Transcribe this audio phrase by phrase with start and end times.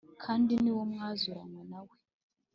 [0.23, 1.95] kandi ni mo mwazuranywe na we